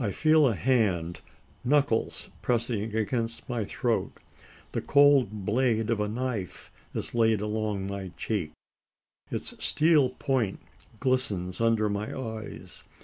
I 0.00 0.10
feel 0.10 0.48
a 0.48 0.56
hand 0.56 1.20
knuckles 1.62 2.28
pressing 2.42 2.96
against 2.96 3.48
my 3.48 3.64
throat; 3.64 4.14
the 4.72 4.80
cold 4.82 5.44
blade 5.46 5.90
of 5.90 6.00
a 6.00 6.08
knife 6.08 6.72
is 6.92 7.14
laid 7.14 7.40
along 7.40 7.86
my 7.86 8.08
cheek; 8.16 8.50
its 9.30 9.64
steel 9.64 10.10
point 10.10 10.58
glistens 10.98 11.60
under 11.60 11.88
my 11.88 12.18
eyes. 12.20 12.82